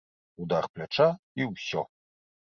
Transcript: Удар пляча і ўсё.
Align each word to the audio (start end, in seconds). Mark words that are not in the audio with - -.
Удар 0.43 0.65
пляча 0.77 1.05
і 1.41 1.47
ўсё. 1.51 1.83